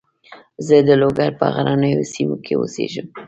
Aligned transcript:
زه 0.67 0.77
د 0.87 0.89
لوګر 1.01 1.31
په 1.39 1.45
غرنیو 1.55 2.09
سیمو 2.13 2.37
کې 2.45 2.53
اوسېږم. 2.57 3.07